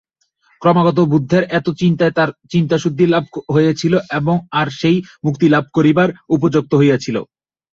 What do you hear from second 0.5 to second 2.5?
ক্রমাগত বুদ্ধের এত চিন্তায় তার